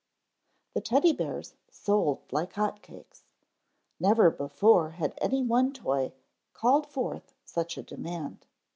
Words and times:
_THE 0.73 0.81
Teddy 0.81 1.13
bears 1.13 1.53
sold 1.69 2.21
like 2.33 2.53
hot 2.53 2.81
cakes. 2.81 3.25
Never 3.99 4.31
before 4.31 4.93
had 4.97 5.13
any 5.21 5.43
one 5.43 5.71
toy 5.73 6.11
called 6.55 6.87
forth 6.87 7.35
such 7.45 7.77
a 7.77 7.83
demand. 7.83 8.47